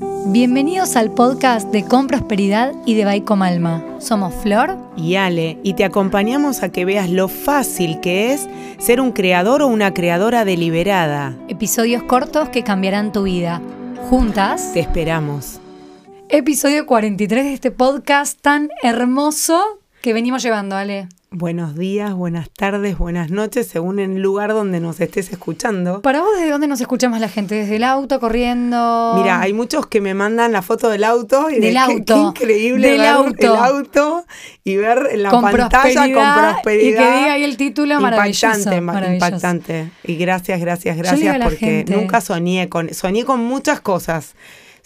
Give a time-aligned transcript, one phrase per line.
[0.00, 3.82] Bienvenidos al podcast de Con Prosperidad y de Baico Malma.
[3.98, 8.46] Somos Flor y Ale y te acompañamos a que veas lo fácil que es
[8.78, 11.36] ser un creador o una creadora deliberada.
[11.48, 13.60] Episodios cortos que cambiarán tu vida.
[14.08, 14.72] Juntas.
[14.72, 15.60] Te esperamos.
[16.28, 21.08] Episodio 43 de este podcast tan hermoso que venimos llevando, Ale.
[21.30, 26.00] Buenos días, buenas tardes, buenas noches, según el lugar donde nos estés escuchando.
[26.00, 27.54] ¿Para vos desde dónde nos escucha más la gente?
[27.54, 29.12] ¿Desde el auto, corriendo?
[29.14, 31.50] Mira, hay muchos que me mandan la foto del auto.
[31.50, 32.14] Y del auto.
[32.14, 33.36] Qué, increíble del ver auto.
[33.40, 34.24] el auto
[34.64, 37.02] y ver la con pantalla prosperidad, con prosperidad.
[37.02, 38.46] Y que diga ahí el título maravilloso.
[38.46, 39.26] Impactante, maravilloso.
[39.26, 39.90] impactante.
[40.04, 44.34] Y gracias, gracias, gracias, porque nunca soñé con, soñé con muchas cosas.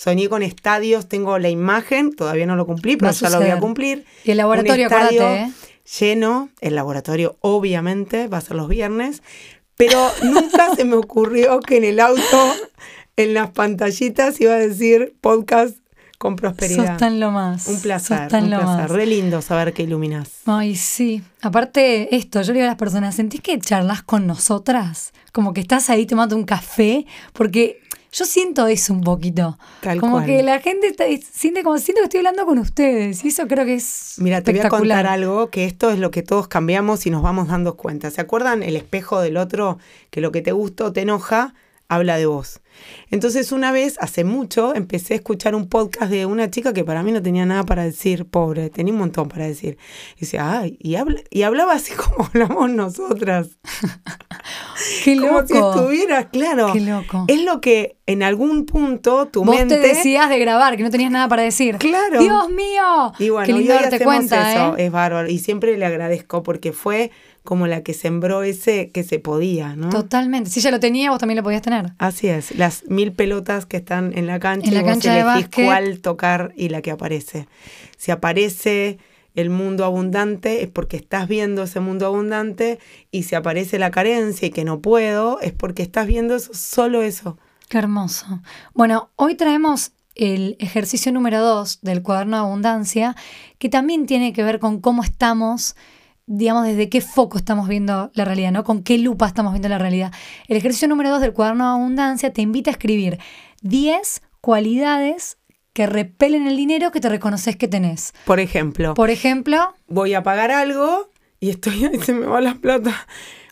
[0.02, 3.61] Soñé con estadios, tengo la imagen, todavía no lo cumplí, pero ya lo voy a
[3.61, 4.05] cumplir.
[4.25, 5.52] Y el laboratorio, Un estadio acuérdate, ¿eh?
[6.01, 9.23] lleno, el laboratorio obviamente va a ser los viernes,
[9.77, 12.52] pero nunca se me ocurrió que en el auto,
[13.16, 15.77] en las pantallitas, iba a decir podcast
[16.19, 16.87] con prosperidad.
[16.87, 17.69] Sos tan lo más.
[17.69, 18.77] Un placer, tan un lo placer.
[18.77, 18.91] más.
[18.91, 20.30] Re lindo saber que iluminás.
[20.47, 21.23] Ay, sí.
[21.42, 25.12] Aparte, esto, yo le digo a las personas, ¿sentís que charlas con nosotras?
[25.30, 27.81] Como que estás ahí tomando un café, porque
[28.12, 29.58] yo siento eso un poquito.
[29.80, 30.27] Tal como cual.
[30.27, 33.24] que la gente está- siente como siento que estoy hablando con ustedes.
[33.24, 36.10] Y eso creo que es Mira, te voy a contar algo, que esto es lo
[36.10, 38.10] que todos cambiamos y nos vamos dando cuenta.
[38.10, 39.78] ¿Se acuerdan el espejo del otro?
[40.10, 41.55] Que lo que te gusta o te enoja,
[41.88, 42.60] habla de vos.
[43.11, 47.03] Entonces una vez, hace mucho, empecé a escuchar un podcast de una chica que para
[47.03, 49.77] mí no tenía nada para decir, pobre, tenía un montón para decir.
[50.17, 53.48] Y decía, ay, y, habla- y hablaba así como hablamos nosotras.
[55.05, 55.47] Qué Como loco.
[55.47, 56.73] si estuvieras, claro.
[56.73, 57.25] Qué loco.
[57.29, 59.77] Es lo que en algún punto tu Vos mente...
[59.77, 61.77] te decías de grabar, que no tenías nada para decir.
[61.79, 62.20] Claro.
[62.20, 63.12] Dios mío.
[63.19, 64.86] Y bueno, Qué y lindo hoy darte cuenta, eso, ¿eh?
[64.86, 65.29] es bárbaro.
[65.29, 67.11] Y siempre le agradezco porque fue
[67.45, 69.89] como la que sembró ese que se podía, ¿no?
[69.89, 70.48] Totalmente.
[70.51, 71.92] Si ella lo tenía, vos también lo podías tener.
[71.98, 75.18] Así es, las mil pelotas que están en la cancha En la y vos cancha
[75.18, 77.48] elegís cuál tocar y la que aparece.
[77.98, 78.98] Si aparece
[79.34, 82.78] el mundo abundante es porque estás viendo ese mundo abundante
[83.11, 87.02] y si aparece la carencia y que no puedo es porque estás viendo eso, solo
[87.02, 87.36] eso.
[87.68, 88.40] Qué hermoso.
[88.74, 93.17] Bueno, hoy traemos el ejercicio número dos del cuaderno de abundancia,
[93.58, 95.74] que también tiene que ver con cómo estamos,
[96.27, 98.64] digamos, desde qué foco estamos viendo la realidad, ¿no?
[98.64, 100.12] Con qué lupa estamos viendo la realidad.
[100.48, 103.18] El ejercicio número dos del cuaderno de abundancia te invita a escribir
[103.62, 105.38] 10 cualidades
[105.72, 108.12] que repelen el dinero que te reconoces que tenés.
[108.27, 111.10] Por ejemplo, Por ejemplo, voy a pagar algo
[111.40, 113.06] y estoy ahí, se me va la plata.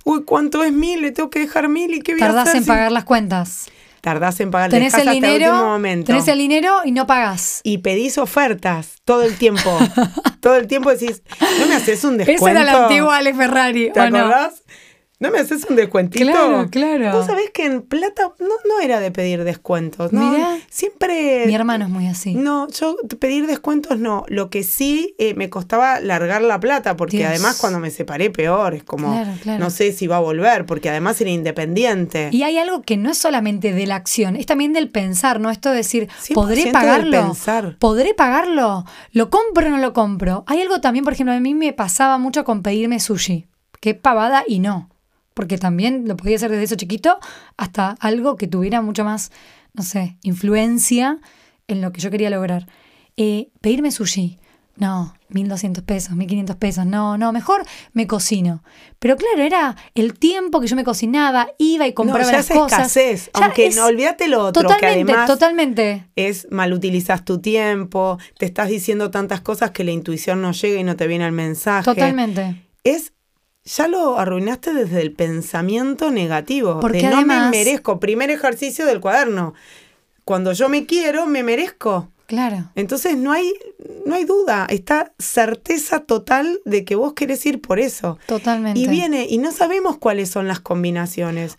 [0.04, 1.00] Uy, ¿cuánto es mil?
[1.02, 3.04] Le tengo que dejar mil y qué voy a tardás hacer en si- pagar las
[3.04, 3.70] cuentas.
[4.00, 6.06] Tardás en pagar, Tenés el hasta el dinero, último momento.
[6.06, 7.60] tenés el dinero y no pagás.
[7.64, 9.76] y pedís ofertas todo el tiempo.
[10.40, 11.22] todo el tiempo decís,
[11.60, 12.46] ¿no me haces un descuento?
[12.46, 13.90] Esa era la antigua Ale Ferrari.
[13.92, 14.62] ¿Te ¿o acordás?
[15.20, 16.24] ¿No me haces un descuentito?
[16.24, 17.12] Claro, claro.
[17.12, 20.30] Vos sabés que en plata no, no era de pedir descuentos, ¿no?
[20.30, 20.56] Mirá.
[20.70, 21.44] Siempre...
[21.46, 22.34] Mi hermano es muy así.
[22.34, 24.24] No, yo pedir descuentos no.
[24.28, 27.28] Lo que sí eh, me costaba largar la plata, porque Dios.
[27.28, 29.58] además cuando me separé peor, es como, Claro, claro.
[29.62, 32.30] no sé si va a volver, porque además era independiente.
[32.32, 35.50] Y hay algo que no es solamente de la acción, es también del pensar, ¿no?
[35.50, 37.10] Esto de decir, 100% ¿podré pagarlo?
[37.26, 37.76] pensar.
[37.78, 38.86] ¿Podré pagarlo?
[39.12, 40.44] ¿Lo compro o no lo compro?
[40.46, 43.46] Hay algo también, por ejemplo, a mí me pasaba mucho con pedirme sushi,
[43.80, 44.88] que es pavada y no.
[45.34, 47.18] Porque también lo podía hacer desde eso chiquito
[47.56, 49.30] hasta algo que tuviera mucho más,
[49.74, 51.18] no sé, influencia
[51.68, 52.66] en lo que yo quería lograr.
[53.16, 54.38] Eh, pedirme sushi.
[54.76, 56.86] No, 1200 pesos, 1500 pesos.
[56.86, 58.64] No, no, mejor me cocino.
[58.98, 62.50] Pero claro, era el tiempo que yo me cocinaba, iba y compraba no, ya las
[62.50, 62.78] es cosas.
[62.96, 66.06] escasez, Ya aunque es- no olvídate lo otro, que además totalmente.
[66.16, 70.80] es mal utilizas tu tiempo, te estás diciendo tantas cosas que la intuición no llega
[70.80, 71.84] y no te viene el mensaje.
[71.84, 72.64] Totalmente.
[72.82, 73.12] Es
[73.76, 78.00] ya lo arruinaste desde el pensamiento negativo, Porque de no me merezco.
[78.00, 79.54] Primer ejercicio del cuaderno.
[80.24, 82.08] Cuando yo me quiero, me merezco.
[82.26, 82.70] Claro.
[82.76, 83.52] Entonces no hay,
[84.06, 88.18] no hay duda, está certeza total de que vos querés ir por eso.
[88.26, 88.78] Totalmente.
[88.78, 91.58] Y viene, y no sabemos cuáles son las combinaciones.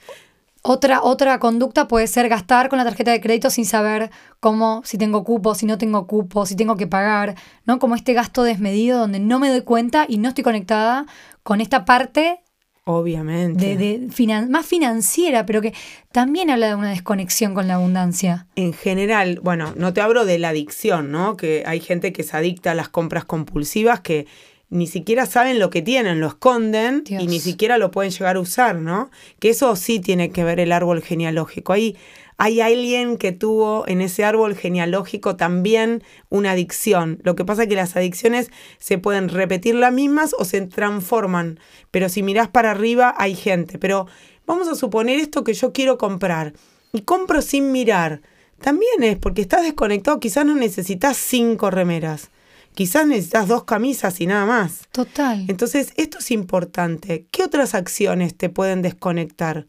[0.63, 4.99] Otra, otra conducta puede ser gastar con la tarjeta de crédito sin saber cómo, si
[4.99, 7.35] tengo cupo, si no tengo cupo, si tengo que pagar,
[7.66, 7.79] ¿no?
[7.79, 11.07] Como este gasto desmedido donde no me doy cuenta y no estoy conectada
[11.43, 12.40] con esta parte
[12.84, 13.78] Obviamente.
[13.78, 15.73] de, de finan- más financiera, pero que
[16.11, 18.47] también habla de una desconexión con la abundancia.
[18.55, 21.38] En general, bueno, no te hablo de la adicción, ¿no?
[21.38, 24.26] Que hay gente que se adicta a las compras compulsivas que
[24.70, 27.22] ni siquiera saben lo que tienen, lo esconden Dios.
[27.22, 29.11] y ni siquiera lo pueden llegar a usar, ¿no?
[29.40, 31.73] Que eso sí tiene que ver el árbol genealógico.
[31.73, 31.97] Hay,
[32.43, 37.20] hay alguien que tuvo en ese árbol genealógico también una adicción.
[37.22, 38.49] Lo que pasa es que las adicciones
[38.79, 41.59] se pueden repetir las mismas o se transforman.
[41.91, 43.78] Pero si mirás para arriba hay gente.
[43.78, 44.08] Pero
[44.47, 46.53] vamos a suponer esto que yo quiero comprar
[46.91, 48.23] y compro sin mirar.
[48.59, 52.32] también es porque estás desconectado, quizás no necesitas cinco remeras,
[52.73, 54.88] quizás necesitas dos camisas y nada más.
[54.91, 55.46] Total.
[55.47, 57.28] Entonces, esto es importante.
[57.29, 59.67] ¿Qué otras acciones te pueden desconectar?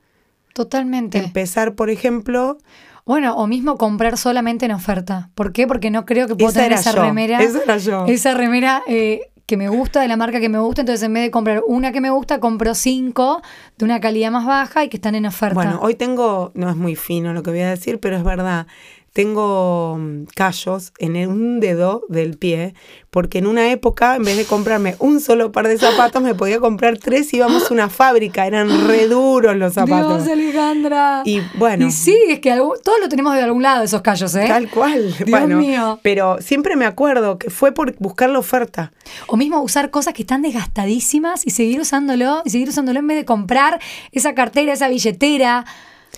[0.55, 1.19] Totalmente.
[1.19, 2.59] Empezar, por ejemplo,
[3.05, 5.31] Bueno, o mismo comprar solamente en oferta.
[5.35, 5.67] ¿Por qué?
[5.67, 7.03] Porque no creo que puedo esa tener esa yo.
[7.03, 7.43] remera.
[7.43, 8.07] Esa era yo.
[8.07, 10.83] Esa remera eh, que me gusta, de la marca que me gusta.
[10.83, 13.43] Entonces, en vez de comprar una que me gusta, compro cinco
[13.77, 15.55] de una calidad más baja y que están en oferta.
[15.55, 18.67] Bueno, hoy tengo, no es muy fino lo que voy a decir, pero es verdad.
[19.13, 22.75] Tengo mm, callos en un dedo del pie,
[23.11, 26.61] porque en una época, en vez de comprarme un solo par de zapatos, me podía
[26.61, 28.47] comprar tres y íbamos a una fábrica.
[28.47, 30.25] Eran re duros los zapatos.
[30.25, 31.23] Dios, Alejandra.
[31.27, 31.87] Y bueno.
[31.87, 34.47] Y sí, es que algún- todos lo tenemos de algún lado, esos callos, ¿eh?
[34.49, 35.15] Tal cual.
[35.15, 36.01] Dios bueno, mío.
[36.03, 38.93] Pero siempre me acuerdo que fue por buscar la oferta.
[39.27, 43.19] O mismo usar cosas que están desgastadísimas y seguir usándolo, y seguir usándolo en vez
[43.19, 43.79] de comprar
[44.13, 45.67] esa cartera, esa billetera.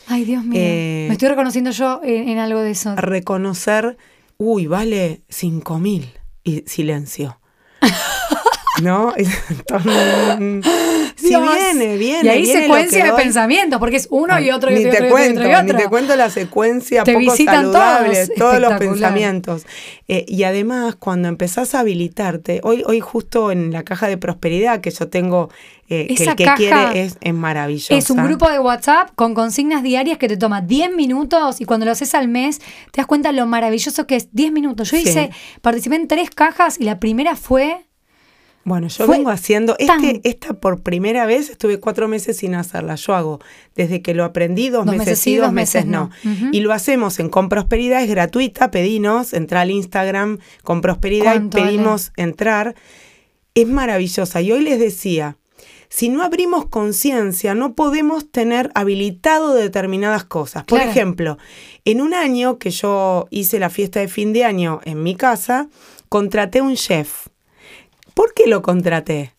[0.09, 0.61] Ay, Dios mío.
[0.63, 2.95] Eh, Me estoy reconociendo yo en, en algo de eso.
[2.97, 3.97] reconocer,
[4.37, 6.13] uy, vale cinco mil.
[6.43, 7.41] Y silencio.
[8.83, 9.15] ¿No?
[9.17, 10.67] Entonces,
[11.17, 11.43] sí Dios.
[11.43, 12.25] viene, viene.
[12.25, 13.23] Y ahí viene secuencia de doy.
[13.23, 15.51] pensamientos, porque es uno y otro y ni otro, te y otro, y cuento, otro,
[15.51, 15.77] y otro.
[15.77, 18.31] Ni te cuento la secuencia Te poco saludable, todos.
[18.39, 19.67] todos los pensamientos.
[20.09, 24.81] Eh, y además, cuando empezás a habilitarte, hoy, hoy justo en la caja de prosperidad
[24.81, 25.51] que yo tengo,
[25.89, 27.95] eh, que el que quiere es, es maravillosa.
[27.95, 31.87] Es un grupo de WhatsApp con consignas diarias que te toma 10 minutos y cuando
[31.87, 32.59] lo haces al mes
[32.91, 34.91] te das cuenta lo maravilloso que es 10 minutos.
[34.91, 35.09] Yo Sí.
[35.09, 35.31] hice,
[35.61, 37.87] participé en tres cajas y la primera fue
[38.65, 42.55] Bueno, yo Fue vengo haciendo, tan- este, esta por primera vez estuve cuatro meses sin
[42.55, 42.95] hacerla.
[42.95, 43.41] Yo hago,
[43.77, 46.11] desde que lo aprendí, dos, Dos meses sí, dos meses no.
[46.53, 51.49] Y lo hacemos en Con Prosperidad, es gratuita, pedinos, entra al Instagram Con Prosperidad y
[51.49, 52.75] pedimos entrar.
[53.55, 54.41] Es maravillosa.
[54.41, 55.37] Y hoy les decía,
[55.89, 60.65] si no abrimos conciencia, no podemos tener habilitado determinadas cosas.
[60.65, 60.91] Por Claro.
[60.91, 61.39] ejemplo,
[61.85, 65.69] en un año que yo hice la fiesta de fin de año en mi casa,
[66.09, 67.27] contraté un chef.
[68.15, 69.35] ¿Por qué lo contraté?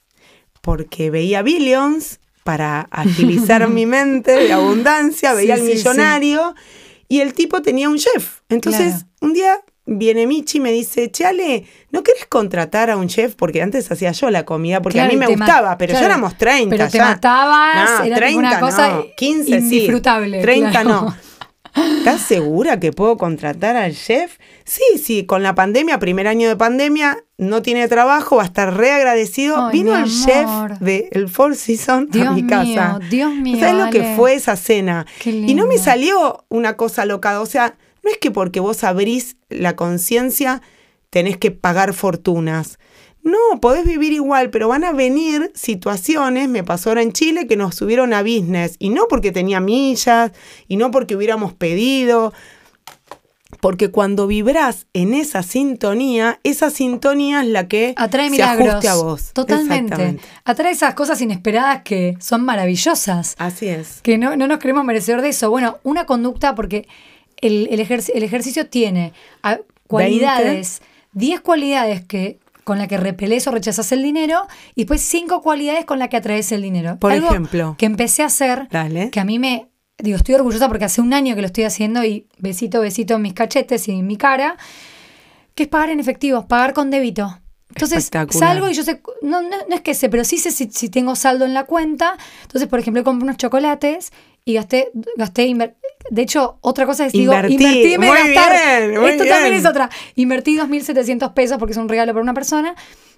[0.61, 6.55] Porque veía Billions para agilizar mi mente de abundancia, veía Sí, al sí, millonario
[7.07, 8.39] y el tipo tenía un chef.
[8.49, 9.07] Entonces, Claro.
[9.21, 13.35] un día viene Michi y me dice, Chale, ¿no querés contratar a un chef?
[13.35, 16.11] Porque antes hacía yo la comida, porque Claro, a mí me gustaba, pero claro, ya
[16.13, 16.75] éramos 30.
[16.75, 17.05] pero te ya.
[17.05, 20.89] matabas, era una cosa no, 15 sí, indisfrutable, 30 claro.
[20.89, 21.15] no.
[21.75, 24.37] ¿Estás segura que puedo contratar al chef?
[24.63, 28.75] Sí, sí, con la pandemia, primer año de pandemia, no tiene trabajo, va a estar
[28.75, 29.57] re agradecido.
[29.57, 30.47] Ay, Vino el chef
[30.79, 32.99] del el Four Seasons a mi mío, casa.
[33.09, 35.05] Dios mío, ¿Sabes lo que fue esa cena?
[35.25, 37.41] Y no me salió una cosa locada.
[37.41, 40.61] O sea, no es que porque vos abrís la conciencia
[41.09, 42.77] tenés que pagar fortunas.
[43.25, 47.57] No, podés vivir igual, pero van a venir situaciones, me pasó ahora en Chile, que
[47.57, 50.31] nos subieron a business, y no porque tenía millas,
[50.67, 52.33] y no porque hubiéramos pedido,
[53.61, 58.69] porque cuando vibrás en esa sintonía, esa sintonía es la que Atrae se milagros.
[58.69, 59.33] ajuste a vos.
[59.33, 60.19] Totalmente.
[60.43, 63.33] Atrae esas cosas inesperadas que son maravillosas.
[63.39, 64.01] Así es.
[64.03, 65.49] Que no, no nos creemos merecedor de eso.
[65.49, 66.87] Bueno, una conducta, porque
[67.41, 69.13] el, el, el ejercicio tiene
[69.87, 70.83] cualidades,
[71.13, 74.41] 10 cualidades que con las que repelés o rechazas el dinero
[74.73, 76.97] y después 5 cualidades con las que atraes el dinero.
[76.99, 77.75] Por Algo ejemplo.
[77.77, 79.11] Que empecé a hacer, Dale.
[79.11, 79.69] que a mí me...
[79.97, 83.21] Digo, estoy orgullosa porque hace un año que lo estoy haciendo y besito, besito en
[83.21, 84.57] mis cachetes y en mi cara,
[85.53, 87.39] que es pagar en efectivo, pagar con débito.
[87.69, 90.69] Entonces salgo y yo sé, no, no, no es que sé, pero sí sé si,
[90.71, 92.17] si tengo saldo en la cuenta.
[92.41, 94.11] Entonces, por ejemplo, compré unos chocolates
[94.45, 95.53] y gasté, gasté
[96.11, 97.55] de hecho, otra cosa es, digo, Invertí.
[97.55, 98.51] invertí Muy gastar.
[98.87, 99.89] bien, muy Esto también es otra.
[100.13, 102.75] Invertí 2.700 pesos porque es un regalo para una persona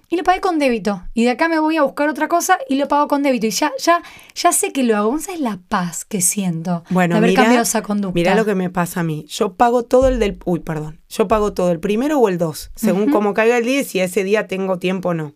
[0.08, 1.02] y lo pagué con débito.
[1.12, 3.46] Y de acá me voy a buscar otra cosa y lo pago con débito.
[3.46, 4.02] Y ya, ya,
[4.34, 5.08] ya sé que lo hago.
[5.10, 8.14] ¿Cómo sabes la paz que siento Bueno, de haber mirá, cambiado esa conducta?
[8.14, 9.26] Mirá lo que me pasa a mí.
[9.28, 10.38] Yo pago todo el del...
[10.46, 10.98] Uy, perdón.
[11.10, 13.12] Yo pago todo el primero o el dos, según Ujú.
[13.12, 15.34] cómo caiga el día y si ese día tengo tiempo o no.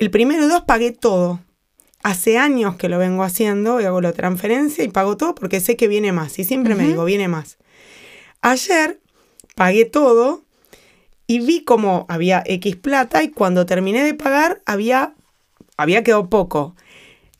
[0.00, 1.38] El primero y dos pagué todo.
[2.02, 5.76] Hace años que lo vengo haciendo y hago la transferencia y pago todo porque sé
[5.76, 6.38] que viene más.
[6.38, 7.58] Y siempre me digo, viene más.
[8.40, 9.00] Ayer
[9.54, 10.44] pagué todo
[11.26, 15.14] y vi como había X plata y cuando terminé de pagar había,
[15.76, 16.74] había quedado poco.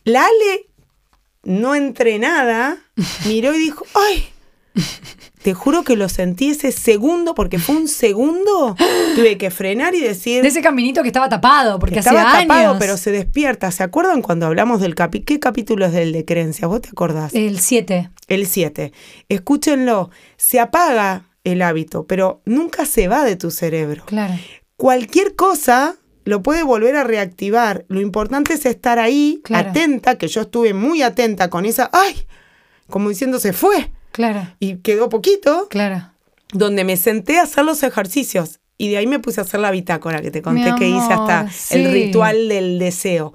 [0.05, 0.69] La Ale,
[1.43, 2.79] no entrenada,
[3.27, 4.29] miró y dijo, ¡ay!
[5.43, 8.77] Te juro que lo sentí ese segundo, porque fue un segundo,
[9.15, 10.43] tuve que frenar y decir...
[10.43, 12.77] De ese caminito que estaba tapado, porque que hacía estaba tapado, años.
[12.79, 13.71] pero se despierta.
[13.71, 15.25] ¿Se acuerdan cuando hablamos del capítulo?
[15.27, 16.69] ¿Qué capítulo es del de creencias?
[16.69, 17.33] ¿Vos te acordás?
[17.35, 18.11] El 7.
[18.29, 18.93] El 7.
[19.31, 20.11] Escúchenlo.
[20.37, 24.03] Se apaga el hábito, pero nunca se va de tu cerebro.
[24.05, 24.35] Claro.
[24.77, 27.87] Cualquier cosa lo puede volver a reactivar.
[27.89, 29.71] Lo importante es estar ahí, Claro.
[29.71, 32.15] atenta, que yo estuve muy atenta con esa, ¡ay!
[32.91, 33.91] Como diciendo, se fue.
[34.21, 34.47] Claro.
[34.61, 35.67] Y quedó poquito.
[35.71, 36.11] Claro.
[36.53, 38.61] donde me senté a hacer los ejercicios.
[38.77, 41.49] Y de ahí me puse a hacer la bitácora que te conté que hice hasta
[41.71, 43.35] el ritual del deseo.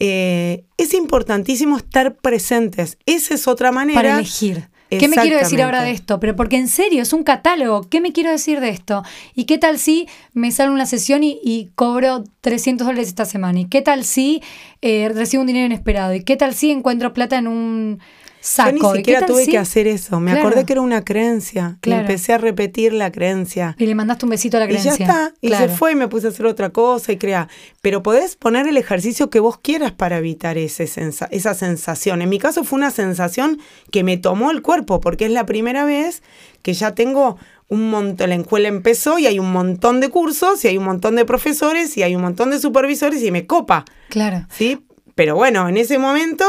[0.00, 2.98] Eh, es importantísimo estar presentes.
[3.06, 3.98] Esa es otra manera.
[3.98, 4.68] para elegir.
[4.90, 6.18] ¿Qué me quiero decir ahora de esto?
[6.18, 7.82] Pero porque en serio, es un catálogo.
[7.90, 9.02] ¿Qué me quiero decir de esto?
[9.34, 13.60] ¿Y qué tal si me sale una sesión y, y cobro 300 dólares esta semana?
[13.60, 14.42] ¿Y qué tal si
[14.80, 16.14] eh, recibo un dinero inesperado?
[16.14, 18.00] ¿Y qué tal si encuentro plata en un
[18.40, 18.70] saco?
[18.70, 20.20] Yo ¿Y ni siquiera tuve que hacer eso.
[20.20, 20.48] Me Claro.
[20.48, 21.76] acordé que era una creencia.
[21.78, 22.00] Y Claro.
[22.02, 23.74] empecé a repetir la creencia.
[23.78, 25.06] Y le mandaste un besito a la Y ya creencia.
[25.06, 25.34] está.
[25.40, 25.68] Y Claro.
[25.68, 27.48] se fue y me puse a hacer otra cosa y crea.
[27.82, 32.22] Pero podés poner el ejercicio que vos quieras para evitar ese sensa- esa sensación.
[32.22, 33.58] En mi caso fue una sensación
[33.90, 36.22] que me tomó el cuerpo, porque es la primera vez
[36.62, 37.36] que ya tengo
[37.68, 38.30] un montón.
[38.30, 41.96] La escuela empezó y hay un montón de cursos y hay un montón de profesores
[41.98, 43.84] y hay un montón de supervisores y me copa.
[44.08, 44.46] Claro.
[44.50, 44.84] ¿Sí?
[45.14, 46.44] Pero bueno, en ese momento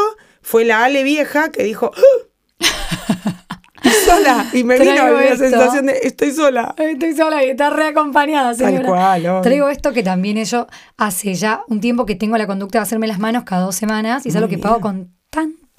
[0.49, 1.91] fue la Ale vieja que dijo.
[1.95, 2.65] "¡Ah!".
[4.05, 4.45] Sola.
[4.53, 5.37] Y me vino Traigo la esto.
[5.37, 6.73] sensación de estoy sola.
[6.77, 8.87] Estoy sola y está reacompañada, Tal señora.
[8.87, 9.41] cual, obvio.
[9.41, 10.65] Traigo esto que también yo
[10.97, 14.25] hace ya un tiempo que tengo la conducta de hacerme las manos cada dos semanas
[14.25, 15.13] y es algo que pago con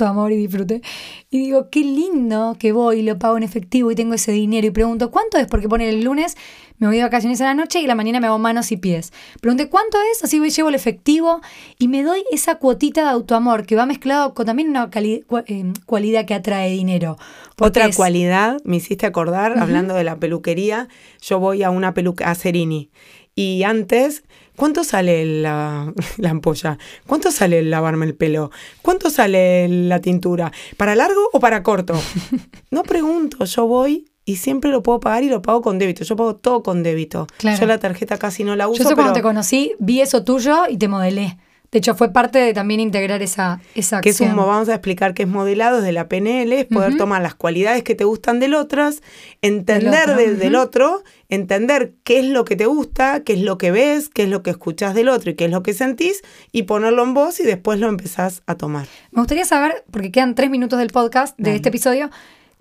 [0.07, 0.83] amor y disfrute.
[1.31, 4.67] Y digo, qué lindo que voy y lo pago en efectivo y tengo ese dinero.
[4.67, 5.47] Y pregunto, ¿cuánto es?
[5.47, 6.37] Porque pone el lunes,
[6.79, 9.13] me voy de vacaciones a la noche y la mañana me hago manos y pies.
[9.41, 10.25] Pregunté, ¿cuánto es?
[10.25, 11.41] Así voy, llevo el efectivo
[11.79, 16.25] y me doy esa cuotita de autoamor que va mezclado con también una eh, cualidad
[16.25, 17.17] que atrae dinero.
[17.61, 20.89] Otra es- cualidad, me hiciste acordar, hablando de la peluquería,
[21.23, 22.91] yo voy a una peluca, a Cerini.
[23.35, 24.25] Y antes,
[24.61, 26.77] ¿cuánto sale la, la ampolla?
[27.07, 28.51] ¿Cuánto sale el lavarme el pelo?
[28.83, 30.53] ¿Cuánto sale la tintura?
[30.77, 31.95] ¿Para largo o para corto?
[32.71, 36.05] No pregunto, yo voy y siempre lo puedo pagar y lo pago con débito.
[36.05, 37.27] Yo pago todo con débito.
[37.39, 37.59] Claro.
[37.59, 38.83] Yo la tarjeta casi no la uso.
[38.85, 41.37] Yo sé cuando te conocí, vi eso tuyo y te modelé.
[41.73, 44.39] De hecho, fue parte de también integrar esa, esa que es acción.
[44.39, 47.85] un, vamos a explicar qué es modelado desde la PNL, es poder tomar las cualidades
[47.85, 49.03] que te gustan del otras,
[49.41, 50.63] entender Del otro, del ujú.
[50.65, 54.29] otro, entender qué es lo que te gusta, qué es lo que ves, qué es
[54.29, 57.39] lo que escuchas del otro y qué es lo que sentís, y ponerlo en voz
[57.39, 58.89] y después lo empezás a tomar.
[59.13, 61.57] Me gustaría saber, porque quedan tres minutos del podcast, de Dale.
[61.57, 62.11] este episodio,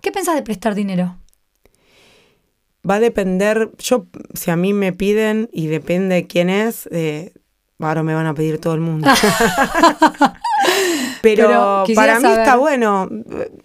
[0.02, 1.16] ¿qué pensás de prestar dinero?
[2.88, 7.32] Va a depender, yo, si a mí me piden, y depende de quién es, eh,
[7.80, 9.08] ahora me van a pedir todo el mundo.
[11.22, 13.08] Pero, para mí saber- está bueno.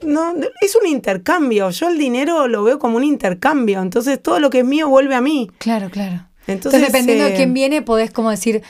[0.04, 1.70] No, es un intercambio.
[1.70, 3.82] Yo el dinero lo veo como un intercambio.
[3.82, 5.50] Entonces todo lo que es mío vuelve a mí.
[5.58, 6.28] Claro, claro.
[6.48, 8.62] Entonces, Entonces, dependiendo de eh, quién viene, podés como decir,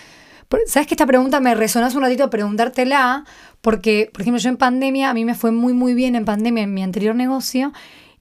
[0.68, 3.26] ¿sabes que esta pregunta me resonó hace un ratito preguntártela?
[3.62, 6.64] Porque, por ejemplo, yo en pandemia, a mí me fue muy, muy bien en pandemia
[6.64, 7.74] en mi anterior negocio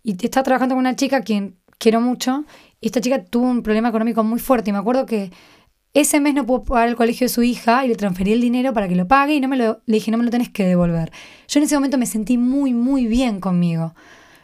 [0.02, 2.45] y estaba trabajando con una chica a quien quiero mucho
[2.81, 5.31] y esta chica tuvo un problema económico muy fuerte y me acuerdo que
[5.95, 8.73] ese mes no pudo pagar el colegio de su hija y le transferí el dinero
[8.73, 10.67] para que lo pague y no me lo, le dije, no me lo tenés que
[10.67, 11.13] devolver.
[11.49, 13.95] Yo en ese momento me sentí muy, muy bien conmigo.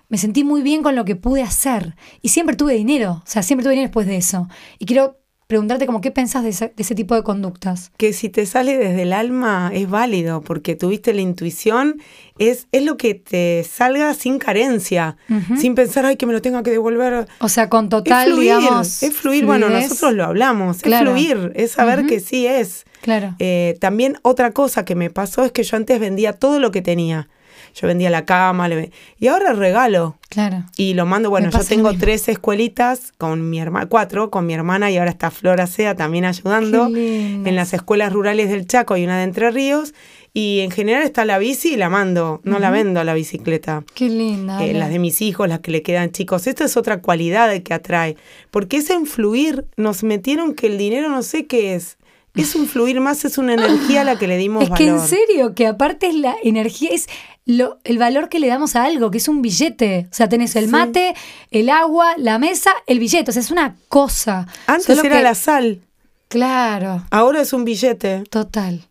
[0.09, 1.97] Me sentí muy bien con lo que pude hacer.
[2.23, 3.23] Y siempre tuve dinero.
[3.25, 4.49] O sea, siempre tuve dinero después de eso.
[4.79, 5.20] Y quiero
[5.51, 7.91] preguntarte como qué pensás de ese, de ese tipo de conductas.
[7.99, 12.01] que si te sale desde el alma es válido porque tuviste la intuición,
[12.39, 15.17] es, es lo que te salga sin carencia,
[15.59, 17.27] sin pensar, ay, que me lo tenga que devolver.
[17.41, 19.03] O sea, con total, es fluir, digamos.
[19.03, 19.45] es fluir.
[19.45, 21.15] Bueno, nosotros lo hablamos, Claro.
[21.17, 22.85] es fluir, es saber que sí es.
[23.03, 23.35] Claro.
[23.41, 26.81] Eh, también otra cosa que me pasó es que yo antes vendía todo lo que
[26.81, 27.29] tenía.
[27.75, 30.17] Yo vendía la cama, le y ahora regalo.
[30.29, 30.65] Claro.
[30.77, 34.91] Y lo mando, bueno, yo tengo tres escuelitas con mi hermana, cuatro con mi hermana
[34.91, 36.87] y ahora está Flora Sea también ayudando.
[36.87, 39.93] En las escuelas rurales del Chaco y una de Entre Ríos.
[40.33, 43.83] Y en general está la bici y la mando, no la vendo la bicicleta.
[43.95, 44.65] Qué linda.
[44.65, 46.47] Eh, las de mis hijos, las que le quedan chicos.
[46.47, 48.17] Esta es otra cualidad que atrae.
[48.53, 49.67] Porque es influir.
[49.77, 51.99] Nos metieron que el dinero no sé qué es.
[52.35, 55.01] Es un fluir más, es una energía a la que le dimos Es que valor.
[55.03, 57.09] en serio, que aparte es la energía, es
[57.45, 60.07] lo, el valor que le damos a algo, que es un billete.
[60.11, 60.71] O sea, tenés el Sí.
[60.71, 61.15] mate,
[61.51, 63.31] el agua, la mesa, el billete.
[63.31, 64.47] O sea, es una cosa.
[64.67, 65.81] Antes Solo era que- la sal,
[66.29, 68.23] Claro, ahora es un billete.
[68.31, 68.87] total.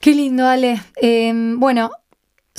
[0.00, 0.80] Qué lindo, Ale.
[1.02, 1.90] Eh, bueno,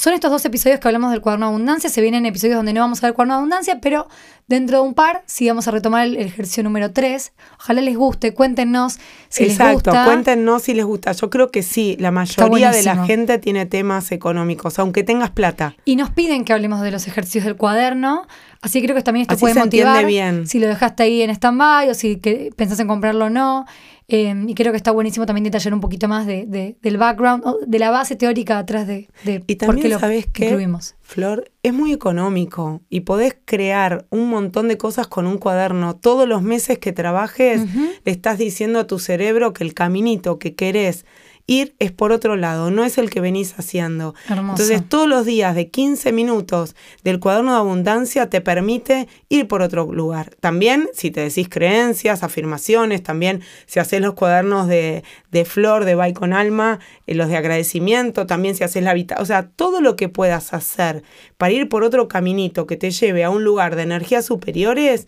[0.02, 1.88] son estos dos episodios que hablamos del cuaderno de abundancia.
[1.88, 4.08] Se vienen episodios donde no vamos a ver cuaderno de abundancia, pero
[4.48, 7.34] dentro de un par sí vamos a retomar el, ejercicio número 3.
[7.60, 8.98] Ojalá les guste, cuéntenos
[9.30, 10.06] si les Exacto, gusta.
[10.06, 11.12] cuéntenos si les gusta.
[11.12, 15.76] Yo creo que sí, la mayoría de la gente tiene temas económicos, aunque tengas plata.
[15.86, 18.26] Y nos piden que hablemos de los ejercicios del cuaderno.
[18.64, 20.08] Así que creo que también esto Así puede se entiende motivar.
[20.08, 20.48] bien.
[20.48, 23.68] Si lo dejaste ahí en stand-by o si que- pensás en comprarlo o no.
[24.14, 27.44] Eh, y creo que está buenísimo también detallar un poquito más de, de- del background,
[27.66, 30.46] de la base teórica atrás de, de Y por también, qué lo ¿sabes qué?
[30.48, 30.96] incluimos.
[31.02, 35.96] Flor, es muy económico y podés crear un montón de cosas con un cuaderno.
[35.96, 37.62] Todos los meses que trabajes,
[38.06, 41.06] le estás diciendo a tu cerebro que el caminito que querés
[41.48, 44.16] ir es por otro lado, no es el que venís haciendo.
[44.30, 44.62] Hermoso.
[44.64, 49.62] Entonces, todos los días de 15 minutos del cuaderno de abundancia te permite ir por
[49.62, 50.36] otro lugar.
[50.40, 55.96] También, si te decís creencias, afirmaciones, también si haces los cuadernos de, de flor, de
[55.96, 59.82] Bye con Alma, eh, los de agradecimiento, también si haces la vida, o sea, todo
[59.82, 61.04] lo que puedas hacer
[61.38, 65.08] para ir por otro caminito que te lleve a un lugar de energías superiores,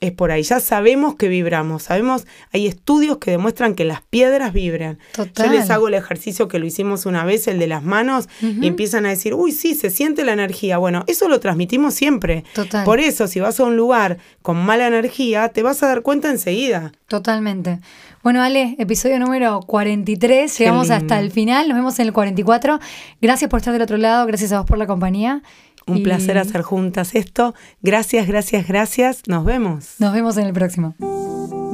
[0.00, 0.42] es por ahí.
[0.42, 4.98] Ya sabemos que vibramos, sabemos, hay estudios que demuestran que las piedras vibran.
[5.12, 5.46] Total.
[5.46, 8.66] Yo les hago el ejercicio que lo hicimos una vez, el de las manos, y
[8.66, 10.78] empiezan a decir, uy, sí, se siente la energía.
[10.78, 12.44] Bueno, eso lo transmitimos siempre.
[12.54, 12.84] Total.
[12.84, 16.30] Por eso, si vas a un lugar con mala energía, te vas a dar cuenta
[16.30, 16.92] enseguida.
[17.08, 17.80] Totalmente.
[18.22, 20.58] Bueno, Ale, episodio número 43.
[20.58, 21.68] Llegamos hasta el final.
[21.68, 22.80] Nos vemos en el 44.
[23.20, 24.26] Gracias por estar del otro lado.
[24.26, 25.42] Gracias a vos por la compañía.
[25.86, 27.54] Un Y placer hacer juntas esto.
[27.82, 29.22] Gracias, gracias, gracias.
[29.26, 29.96] Nos vemos.
[29.98, 30.94] Nos vemos en el próximo.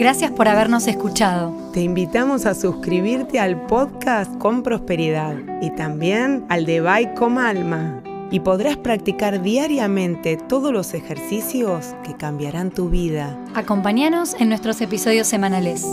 [0.00, 1.54] Gracias por habernos escuchado.
[1.74, 6.80] Te invitamos a suscribirte al podcast con prosperidad y también al de
[7.18, 8.02] con Alma.
[8.30, 13.38] Y podrás practicar diariamente todos los ejercicios que cambiarán tu vida.
[13.54, 15.84] Acompáñanos en nuestros episodios semanales.